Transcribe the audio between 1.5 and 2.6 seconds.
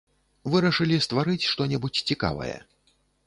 што-небудзь цікавае.